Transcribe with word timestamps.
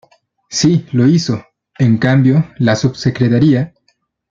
Sí 0.49 0.87
lo 0.93 1.05
hizo, 1.05 1.45
en 1.77 1.99
cambio, 1.99 2.47
la 2.57 2.75
subsecretaría. 2.75 3.75